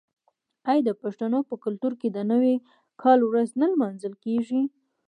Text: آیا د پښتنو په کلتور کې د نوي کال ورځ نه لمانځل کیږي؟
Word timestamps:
آیا 0.71 0.81
د 0.87 0.89
پښتنو 1.01 1.39
په 1.49 1.55
کلتور 1.63 1.93
کې 2.01 2.09
د 2.11 2.19
نوي 2.31 2.55
کال 3.01 3.19
ورځ 3.25 3.49
نه 3.61 3.67
لمانځل 3.71 4.13
کیږي؟ 4.23 4.61